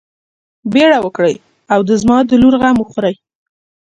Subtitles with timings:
[0.71, 1.35] بيړه وکړئ
[1.73, 3.15] او د زما د لور غم وخورئ.